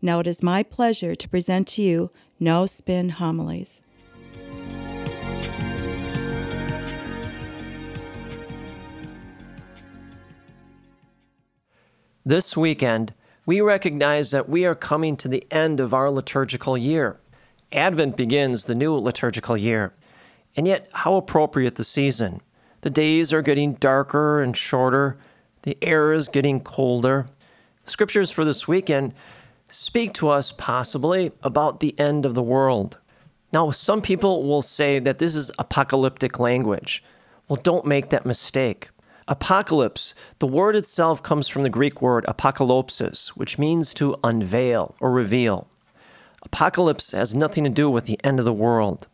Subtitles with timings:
[0.00, 3.80] Now it is my pleasure to present to you No Spin Homilies.
[12.24, 13.14] This weekend,
[13.46, 17.18] we recognize that we are coming to the end of our liturgical year.
[17.72, 19.92] Advent begins the new liturgical year.
[20.56, 22.40] And yet, how appropriate the season.
[22.82, 25.16] The days are getting darker and shorter,
[25.62, 27.26] the air is getting colder.
[27.84, 29.14] The scriptures for this weekend
[29.72, 32.98] speak to us possibly about the end of the world.
[33.52, 37.02] Now, some people will say that this is apocalyptic language.
[37.48, 38.90] Well, don't make that mistake.
[39.28, 45.10] Apocalypse, the word itself comes from the Greek word apokalypsis, which means to unveil or
[45.10, 45.68] reveal.
[46.42, 49.06] Apocalypse has nothing to do with the end of the world.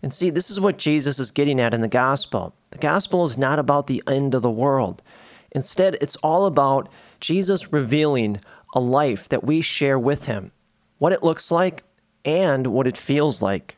[0.00, 2.54] And see, this is what Jesus is getting at in the gospel.
[2.70, 5.02] The gospel is not about the end of the world.
[5.52, 6.88] Instead, it's all about
[7.20, 8.40] Jesus revealing
[8.74, 10.52] a life that we share with him,
[10.98, 11.84] what it looks like,
[12.24, 13.76] and what it feels like.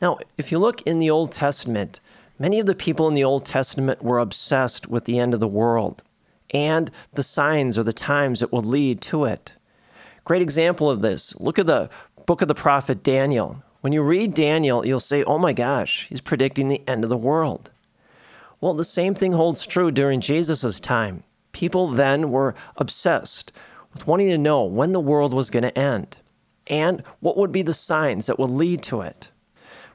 [0.00, 2.00] Now, if you look in the Old Testament,
[2.40, 5.46] Many of the people in the Old Testament were obsessed with the end of the
[5.46, 6.02] world
[6.52, 9.56] and the signs or the times that would lead to it.
[10.24, 11.38] Great example of this.
[11.38, 11.90] Look at the
[12.26, 13.62] book of the prophet Daniel.
[13.82, 17.16] When you read Daniel, you'll say, oh my gosh, he's predicting the end of the
[17.18, 17.70] world.
[18.62, 21.24] Well, the same thing holds true during Jesus' time.
[21.52, 23.52] People then were obsessed
[23.92, 26.18] with wanting to know when the world was going to end
[26.66, 29.30] and what would be the signs that would lead to it.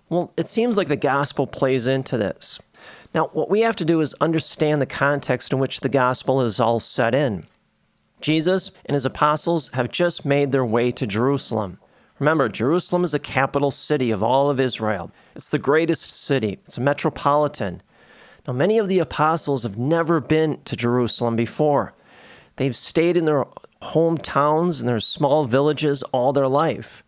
[0.10, 2.60] Well, it seems like the gospel plays into this.
[3.14, 6.60] Now, what we have to do is understand the context in which the gospel is
[6.60, 7.46] all set in.
[8.22, 11.80] Jesus and his apostles have just made their way to Jerusalem.
[12.20, 15.12] Remember, Jerusalem is the capital city of all of Israel.
[15.36, 17.82] It's the greatest city, it's a metropolitan.
[18.48, 21.94] Now, many of the apostles have never been to Jerusalem before.
[22.58, 23.46] They've stayed in their
[23.94, 27.04] hometowns and their small villages all their life.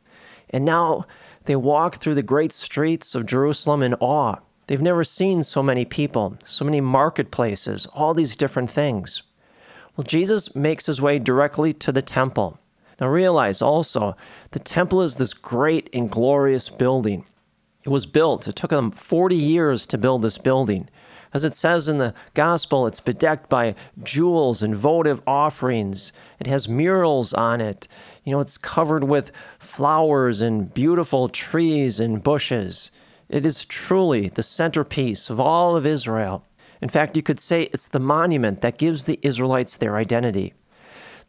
[0.50, 1.06] And now
[1.46, 4.38] they walk through the great streets of Jerusalem in awe.
[4.68, 9.24] They've never seen so many people, so many marketplaces, all these different things.
[9.96, 12.60] Well, Jesus makes his way directly to the temple.
[13.00, 14.16] Now, realize also,
[14.52, 17.26] the temple is this great and glorious building.
[17.84, 20.90] It was built, it took them 40 years to build this building.
[21.34, 26.14] As it says in the gospel, it's bedecked by jewels and votive offerings.
[26.40, 27.88] It has murals on it.
[28.24, 32.92] You know, it's covered with flowers and beautiful trees and bushes.
[33.30, 36.46] It is truly the centerpiece of all of Israel.
[36.82, 40.54] In fact, you could say it's the monument that gives the Israelites their identity.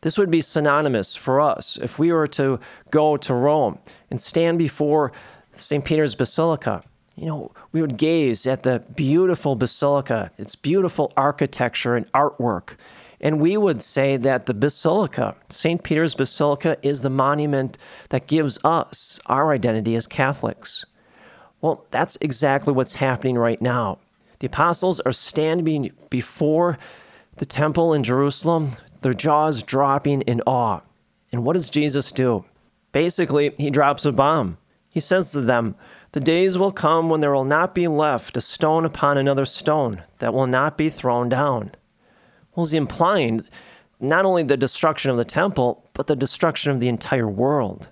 [0.03, 2.61] This would be synonymous for us if we were to
[2.91, 3.79] go to Rome
[4.11, 5.13] and stand before
[5.55, 5.85] St.
[5.85, 6.85] Peter's Basilica
[7.19, 12.77] you know, we would gaze at the beautiful basilica, its beautiful architecture and artwork.
[13.21, 15.83] And we would say that the basilica, St.
[15.83, 17.77] Peter's Basilica, is the monument
[18.11, 20.85] that gives us our identity as Catholics.
[21.61, 23.99] Well, that's exactly what's happening right now.
[24.39, 26.79] The apostles are standing before
[27.37, 28.71] the temple in Jerusalem,
[29.03, 30.81] their jaws dropping in awe.
[31.33, 32.45] And what does Jesus do?
[32.93, 34.59] Basically, he drops a bomb.
[34.89, 35.75] He says to them,
[36.13, 40.03] the days will come when there will not be left a stone upon another stone
[40.19, 41.73] that will not be thrown down.
[42.55, 43.43] Well, he's implying
[44.01, 47.91] not only the destruction of the temple, but the destruction of the entire world.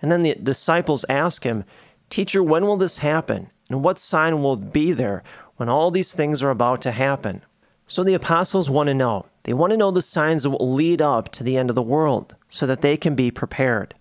[0.00, 1.64] And then the disciples ask him,
[2.10, 3.50] Teacher, when will this happen?
[3.70, 5.22] And what sign will be there
[5.56, 7.42] when all these things are about to happen?
[7.86, 9.26] So the apostles want to know.
[9.44, 11.82] They want to know the signs that will lead up to the end of the
[11.82, 13.94] world so that they can be prepared.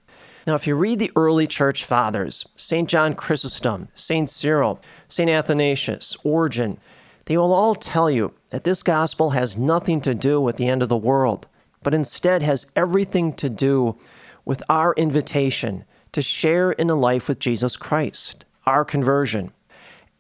[0.48, 2.90] Now, if you read the early church fathers, St.
[2.90, 4.28] John Chrysostom, St.
[4.28, 5.30] Cyril, St.
[5.30, 6.80] Athanasius, Origen,
[7.26, 10.82] they will all tell you that this gospel has nothing to do with the end
[10.82, 11.48] of the world,
[11.84, 13.96] but instead has everything to do
[14.44, 19.52] with our invitation to share in a life with Jesus Christ, our conversion,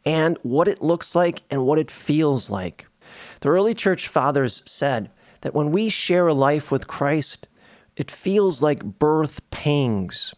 [0.06, 2.88] and what it looks like and what it feels like.
[3.41, 5.09] The early church fathers said
[5.41, 7.47] that when we share a life with Christ,
[7.97, 10.33] it feels like birth pangs.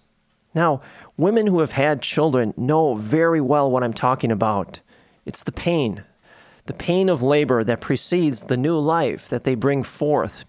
[0.53, 0.81] Now,
[1.15, 4.81] women who have had children know very well what I'm talking about.
[5.25, 6.03] It's the pain,
[6.65, 10.43] the pain of labor that precedes the new life that they bring forth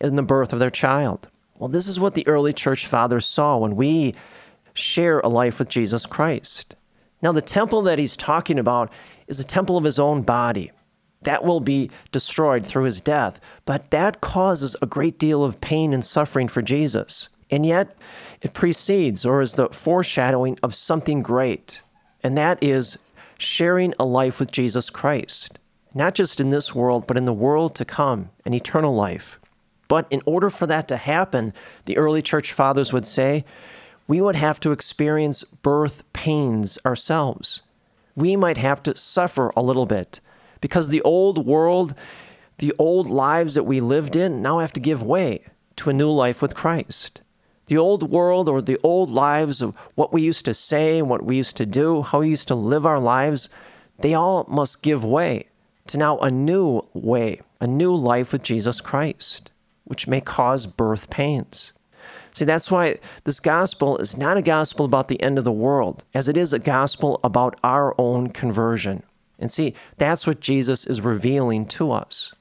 [0.00, 1.28] in the birth of their child.
[1.58, 4.14] Well, this is what the early church fathers saw when we
[4.72, 6.76] share a life with Jesus Christ.
[7.22, 8.92] Now, the temple that he's talking about
[9.26, 10.70] is the temple of his own body.
[11.22, 15.92] That will be destroyed through his death, but that causes a great deal of pain
[15.92, 17.28] and suffering for Jesus.
[17.52, 17.96] And yet,
[18.40, 21.82] it precedes or is the foreshadowing of something great,
[22.22, 22.98] and that is
[23.36, 25.58] sharing a life with Jesus Christ,
[25.94, 29.38] not just in this world, but in the world to come, an eternal life.
[29.86, 31.52] But in order for that to happen,
[31.84, 33.44] the early church fathers would say,
[34.08, 37.60] we would have to experience birth pains ourselves.
[38.16, 40.20] We might have to suffer a little bit
[40.62, 41.94] because the old world,
[42.58, 45.44] the old lives that we lived in, now have to give way
[45.76, 47.20] to a new life with Christ.
[47.66, 51.24] The old world or the old lives of what we used to say and what
[51.24, 53.48] we used to do, how we used to live our lives,
[53.98, 55.46] they all must give way
[55.86, 59.52] to now a new way, a new life with Jesus Christ,
[59.84, 61.72] which may cause birth pains.
[62.34, 66.04] See, that's why this gospel is not a gospel about the end of the world,
[66.14, 69.02] as it is a gospel about our own conversion.
[69.38, 72.32] And see, that's what Jesus is revealing to us.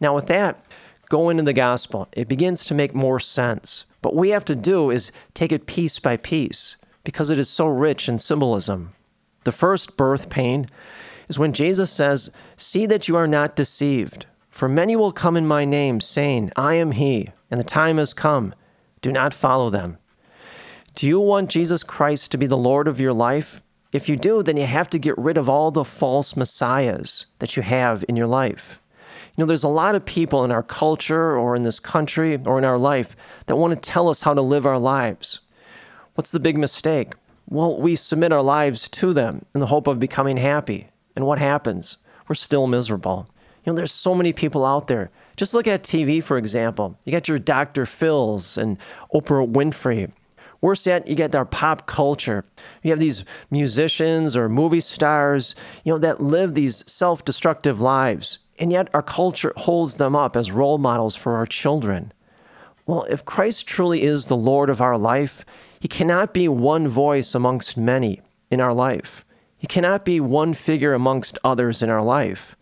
[0.00, 0.64] Now, with that,
[1.12, 2.08] go into the gospel.
[2.12, 3.84] It begins to make more sense.
[4.00, 7.50] But what we have to do is take it piece by piece because it is
[7.50, 8.94] so rich in symbolism.
[9.44, 10.68] The first birth pain
[11.28, 14.24] is when Jesus says, See that you are not deceived.
[14.48, 18.14] For many will come in my name, saying, I am he, and the time has
[18.14, 18.54] come.
[19.02, 19.98] Do not follow them.
[20.94, 23.60] Do you want Jesus Christ to be the Lord of your life?
[23.92, 27.54] If you do, then you have to get rid of all the false messiahs that
[27.54, 28.81] you have in your life.
[29.36, 32.58] You know, there's a lot of people in our culture or in this country or
[32.58, 35.40] in our life that want to tell us how to live our lives.
[36.14, 37.14] What's the big mistake?
[37.48, 40.88] Well, we submit our lives to them in the hope of becoming happy.
[41.16, 41.98] And what happens?
[42.28, 43.28] We're still miserable.
[43.64, 46.98] You know, there's so many people out there just look at TV, for example.
[47.04, 47.86] You got your Dr.
[47.86, 48.78] Phil's and
[49.14, 50.12] Oprah Winfrey.
[50.60, 52.44] Worse yet, you get our pop culture.
[52.82, 58.72] You have these musicians or movie stars, you know, that live these self-destructive lives, and
[58.72, 62.12] yet our culture holds them up as role models for our children.
[62.86, 65.44] Well, if Christ truly is the Lord of our life,
[65.80, 68.20] he cannot be one voice amongst many
[68.50, 69.24] in our life.
[69.56, 72.56] He cannot be one figure amongst others in our life.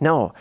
[0.00, 0.32] No,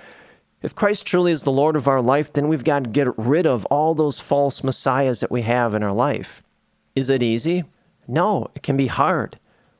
[0.61, 3.45] if Christ truly is the Lord of our life, then we've got to get rid
[3.45, 6.41] of all those false messiahs that we have in our life.
[6.95, 7.65] Is it easy?
[8.07, 9.37] No, it can be hard.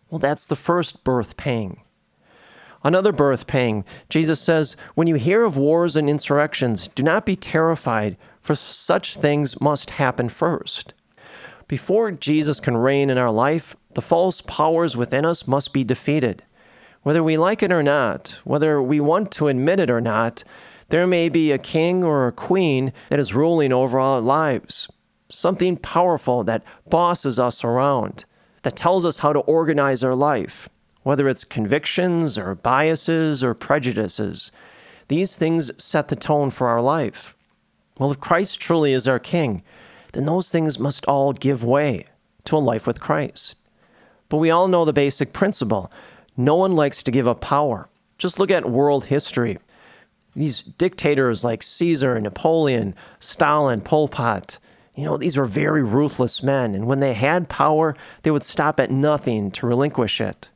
[0.10, 1.82] Well, that's the first birth pang.
[2.86, 7.36] Another birth pang, Jesus says, When you hear of wars and insurrections, do not be
[7.36, 10.94] terrified, for such things must happen first.
[11.68, 16.44] Before Jesus can reign in our life, the false powers within us must be defeated.
[17.02, 20.44] Whether we like it or not, whether we want to admit it or not,
[20.90, 24.88] there may be a king or a queen that is ruling over our lives,
[25.28, 28.26] something powerful that bosses us around,
[28.62, 30.70] that tells us how to organize our life,
[31.06, 34.52] whether it's convictions or biases or prejudices.
[35.08, 37.36] These things set the tone for our life.
[38.00, 39.64] Well, if Christ truly is our king,
[40.12, 42.08] then those things must all give way
[42.46, 43.56] to a life with Christ.
[44.30, 45.92] But we all know the basic principle
[46.36, 47.88] no one likes to give up power.
[48.18, 49.58] Just look at world history
[50.36, 54.60] these dictators like Caesar, Napoleon, Stalin, Pol Pot,
[54.96, 58.80] you know, these were very ruthless men, and when they had power, they would stop
[58.80, 60.50] at nothing to relinquish it.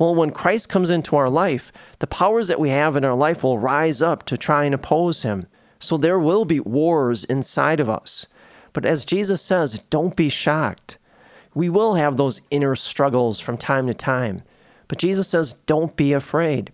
[0.00, 3.44] Well, when Christ comes into our life, the powers that we have in our life
[3.44, 5.46] will rise up to try and oppose him.
[5.78, 8.26] So there will be wars inside of us.
[8.72, 10.96] But as Jesus says, don't be shocked.
[11.52, 14.40] We will have those inner struggles from time to time.
[14.88, 16.72] But Jesus says, don't be afraid.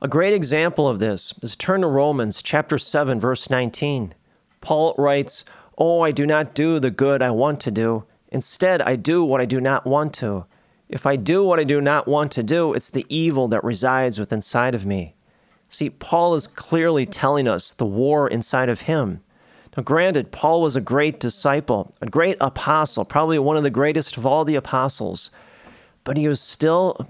[0.00, 4.14] A great example of this is turn to Romans chapter 7 verse 19.
[4.60, 5.44] Paul writes,
[5.76, 8.04] "Oh, I do not do the good I want to do.
[8.30, 10.46] Instead, I do what I do not want to.
[10.92, 14.20] If I do what I do not want to do, it's the evil that resides
[14.20, 15.14] within inside of me."
[15.70, 19.22] See, Paul is clearly telling us the war inside of him.
[19.74, 24.18] Now, granted, Paul was a great disciple, a great apostle, probably one of the greatest
[24.18, 25.30] of all the apostles,
[26.04, 27.08] but he was still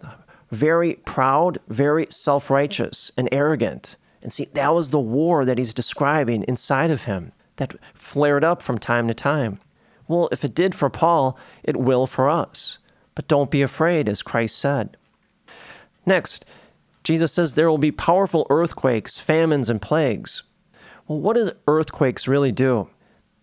[0.52, 3.96] very proud, very self righteous, and arrogant.
[4.22, 8.62] And see, that was the war that he's describing inside of him that flared up
[8.62, 9.58] from time to time.
[10.06, 12.78] Well, if it did for Paul, it will for us.
[13.14, 14.96] But don't be afraid, as Christ said.
[16.06, 16.44] Next,
[17.04, 20.42] Jesus says there will be powerful earthquakes, famines, and plagues.
[21.06, 22.88] Well, what does earthquakes really do?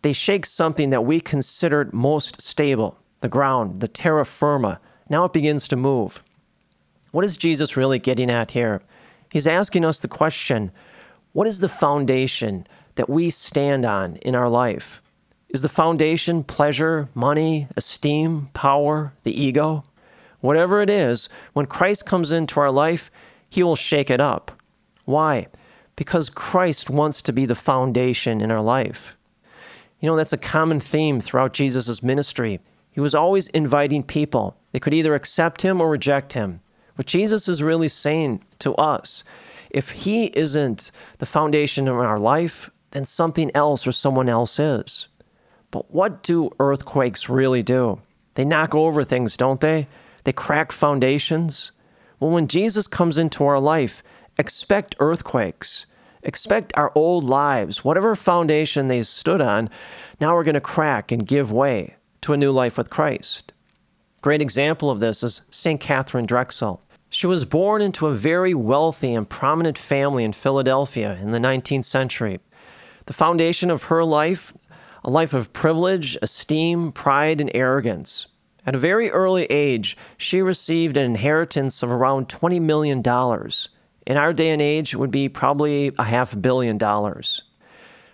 [0.01, 4.79] They shake something that we considered most stable, the ground, the terra firma.
[5.09, 6.23] Now it begins to move.
[7.11, 8.81] What is Jesus really getting at here?
[9.31, 10.71] He's asking us the question
[11.33, 15.01] what is the foundation that we stand on in our life?
[15.49, 19.83] Is the foundation pleasure, money, esteem, power, the ego?
[20.41, 23.09] Whatever it is, when Christ comes into our life,
[23.49, 24.51] he will shake it up.
[25.05, 25.47] Why?
[25.95, 29.17] Because Christ wants to be the foundation in our life.
[29.99, 32.59] You know, that's a common theme throughout Jesus' ministry.
[32.91, 34.55] He was always inviting people.
[34.71, 36.61] They could either accept him or reject him.
[36.95, 39.23] What Jesus is really saying to us
[39.71, 45.08] if he isn't the foundation of our life, then something else or someone else is.
[45.71, 48.01] But what do earthquakes really do?
[48.35, 49.87] They knock over things, don't they?
[50.23, 51.71] They crack foundations.
[52.19, 54.03] Well, when Jesus comes into our life,
[54.37, 55.85] expect earthquakes.
[56.23, 59.69] Expect our old lives, whatever foundation they stood on,
[60.19, 63.53] now we're going to crack and give way to a new life with Christ.
[64.21, 65.79] Great example of this is St.
[65.79, 66.81] Katharine Drexel.
[67.09, 71.85] She was born into a very wealthy and prominent family in Philadelphia in the 19th
[71.85, 72.39] century.
[73.05, 74.53] The foundation of her life,
[75.03, 78.27] a life of privilege, esteem, pride, and arrogance.
[78.65, 82.99] At a very early age, she received an inheritance of around $20 million.
[84.05, 87.43] In our day and age, it would be probably a half billion dollars.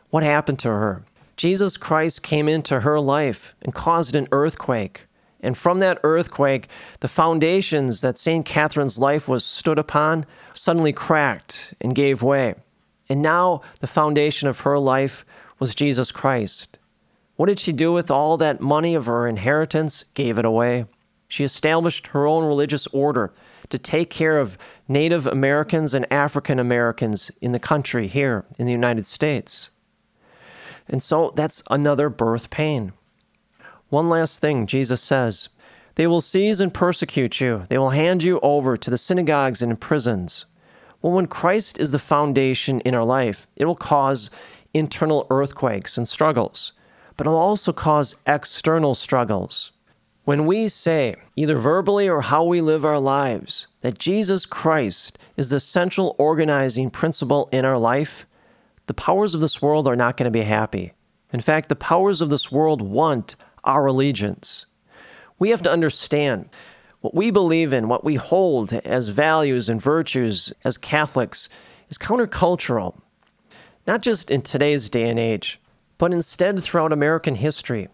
[0.09, 1.03] What happened to her?
[1.35, 5.07] Jesus Christ came into her life and caused an earthquake.
[5.41, 6.69] And from that earthquake,
[7.01, 8.45] the foundations that St.
[8.45, 12.55] Katharine's life was stood upon suddenly cracked and gave way.
[13.09, 15.25] And now the foundation of her life
[15.59, 16.79] was Jesus Christ.
[17.35, 20.05] What did she do with all that money of her inheritance?
[20.13, 20.85] Gave it away.
[21.27, 23.33] She established her own religious order
[23.69, 24.57] to take care of
[24.87, 29.71] Native Americans and African Americans in the country here in the United States.
[30.87, 32.93] And so that's another birth pain.
[33.89, 35.49] One last thing Jesus says
[35.95, 39.79] They will seize and persecute you, they will hand you over to the synagogues and
[39.79, 40.45] prisons.
[41.01, 44.31] Well, when Christ is the foundation in our life, it will cause
[44.75, 46.73] internal earthquakes and struggles,
[47.17, 49.71] but it'll also cause external struggles.
[50.25, 55.49] When we say, either verbally or how we live our lives, that Jesus Christ is
[55.49, 58.25] the central organizing principle in our life,
[58.87, 60.93] the powers of this world are not going to be happy.
[61.31, 64.65] In fact, the powers of this world want our allegiance.
[65.39, 66.49] We have to understand
[67.01, 71.49] what we believe in, what we hold as values and virtues as Catholics,
[71.89, 72.99] is countercultural,
[73.87, 75.59] not just in today's day and age,
[75.97, 77.87] but instead throughout American history.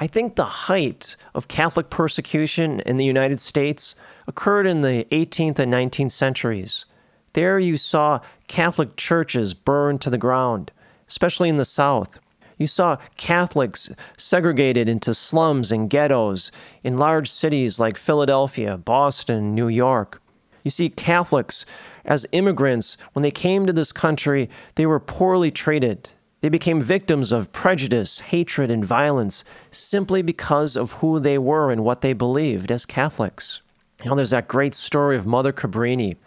[0.00, 3.96] I think the height of Catholic persecution in the United States
[4.28, 6.84] occurred in the 18th and 19th centuries.
[7.32, 10.70] There you saw Catholic churches burned to the ground,
[11.08, 12.20] especially in the South.
[12.58, 16.52] You saw Catholics segregated into slums and ghettos
[16.82, 20.20] in large cities like Philadelphia, Boston, New York.
[20.68, 21.64] You see Catholics
[22.04, 26.10] as immigrants, when they came to this country, they were poorly treated.
[26.42, 31.84] They became victims of prejudice, hatred, and violence simply because of who they were and
[31.84, 33.62] what they believed as Catholics.
[34.04, 36.18] You know, there's that great story of Mother Cabrini.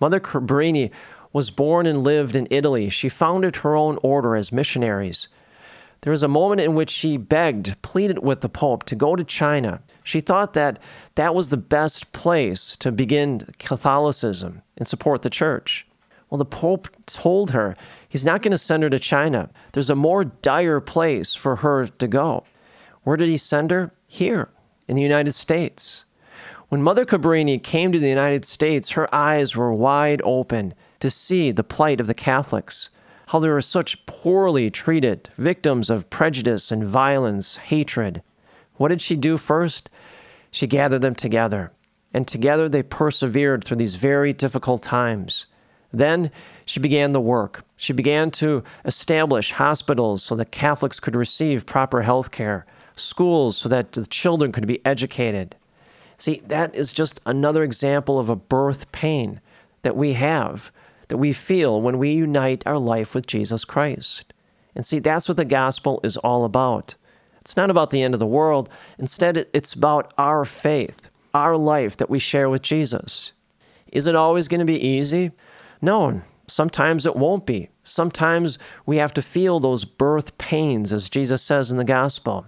[0.00, 0.90] Mother Cabrini
[1.32, 2.88] was born and lived in Italy.
[2.90, 5.28] She founded her own order as missionaries.
[6.02, 9.24] There was a moment in which she begged, pleaded with the Pope to go to
[9.24, 9.82] China.
[10.02, 10.78] She thought that
[11.16, 15.86] that was the best place to begin Catholicism and support the church.
[16.30, 17.76] Well, the Pope told her
[18.08, 19.50] he's not going to send her to China.
[19.72, 22.44] There's a more dire place for her to go.
[23.02, 23.92] Where did he send her?
[24.06, 24.50] Here,
[24.88, 26.04] in the United States.
[26.68, 31.52] When Mother Cabrini came to the United States, her eyes were wide open to see
[31.52, 32.90] the plight of the Catholics,
[33.26, 38.22] how they were such poorly treated, victims of prejudice and violence, hatred.
[38.76, 39.90] What did she do first?
[40.50, 41.72] She gathered them together,
[42.14, 45.46] and together they persevered through these very difficult times.
[45.92, 46.30] Then
[46.64, 47.64] she began the work.
[47.76, 52.64] She began to establish hospitals so that Catholics could receive proper health care,
[52.96, 55.56] schools so that the children could be educated.
[56.18, 59.40] See, that is just another example of a birth pain
[59.82, 60.70] that we have,
[61.08, 64.32] that we feel when we unite our life with Jesus Christ.
[64.74, 66.94] And see, that's what the gospel is all about.
[67.40, 68.68] It's not about the end of the world.
[68.98, 73.32] Instead, it's about our faith, our life that we share with Jesus.
[73.92, 75.30] Is it always going to be easy?
[75.80, 77.70] No, sometimes it won't be.
[77.84, 82.46] Sometimes we have to feel those birth pains, as Jesus says in the gospel.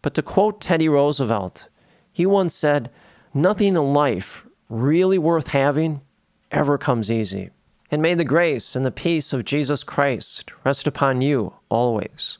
[0.00, 1.68] But to quote Teddy Roosevelt,
[2.10, 2.90] he once said,
[3.34, 6.00] Nothing in life really worth having
[6.50, 7.50] ever comes easy.
[7.92, 12.38] And may the grace and the peace of Jesus Christ rest upon you always.